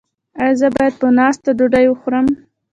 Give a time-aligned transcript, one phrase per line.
[0.41, 2.27] ایا زه باید په ناسته ډوډۍ وخورم؟